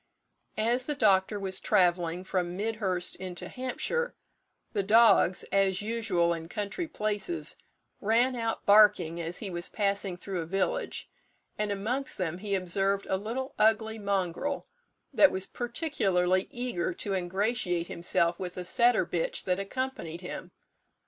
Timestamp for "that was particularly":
15.13-16.47